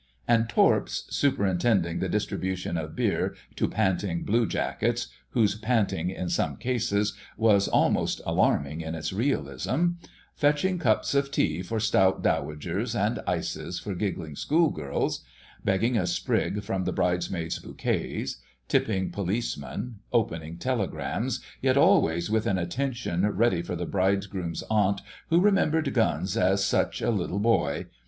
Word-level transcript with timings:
And 0.27 0.49
Torps, 0.49 1.05
superintending 1.15 1.99
the 1.99 2.09
distribution 2.09 2.75
of 2.75 2.95
beer 2.95 3.35
to 3.55 3.69
panting 3.69 4.23
blue 4.23 4.47
jackets 4.47 5.09
(whose 5.29 5.53
panting, 5.53 6.09
in 6.09 6.27
some 6.27 6.55
cases, 6.57 7.15
was 7.37 7.67
almost 7.67 8.19
alarming 8.25 8.81
in 8.81 8.95
its 8.95 9.13
realism); 9.13 9.89
fetching 10.35 10.79
cups 10.79 11.13
of 11.13 11.29
tea 11.29 11.61
for 11.61 11.79
stout 11.79 12.23
dowagers, 12.23 12.95
and 12.95 13.19
ices 13.27 13.77
for 13.77 13.93
giggling 13.93 14.35
schoolgirls; 14.35 15.23
begging 15.63 15.99
a 15.99 16.07
sprig 16.07 16.63
from 16.63 16.85
the 16.85 16.91
bridesmaids' 16.93 17.59
bouquets; 17.59 18.37
tipping 18.67 19.11
policemen; 19.11 19.97
opening 20.11 20.57
telegrams; 20.57 21.41
yet 21.61 21.77
always 21.77 22.27
with 22.27 22.47
an 22.47 22.57
attention 22.57 23.23
ready 23.27 23.61
for 23.61 23.75
the 23.75 23.85
Bridegroom's 23.85 24.63
aunt 24.67 25.01
who 25.29 25.39
remembered 25.39 25.93
Guns 25.93 26.35
as 26.37 26.65
such 26.65 27.03
a 27.03 27.11
little 27.11 27.37
boy.... 27.39 27.85